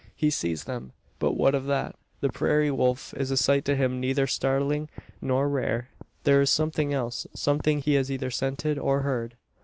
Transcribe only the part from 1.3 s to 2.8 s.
what of that? The prairie